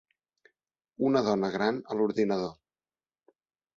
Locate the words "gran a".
1.57-1.99